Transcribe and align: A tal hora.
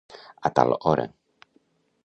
A 0.49 0.51
tal 0.59 0.71
hora. 0.87 1.05